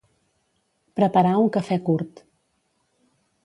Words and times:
Preparar 1.01 1.35
un 1.43 1.53
cafè 1.59 1.79
curt. 1.91 2.27